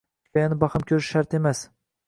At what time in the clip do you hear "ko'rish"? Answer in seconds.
0.93-1.11